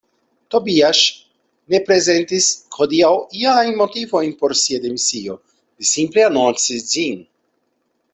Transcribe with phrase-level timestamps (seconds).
[0.53, 1.01] Tobiasz
[1.73, 3.11] ne prezentis hodiaŭ
[3.41, 5.37] iajn motivojn por sia demisio,
[5.83, 7.21] li simple anoncis ĝin.